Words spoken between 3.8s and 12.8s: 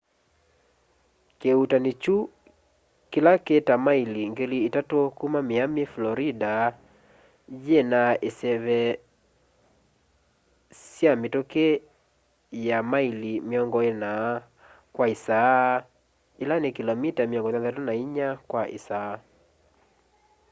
maili 3,000 kuma miami florida yina iseve sya mituki ya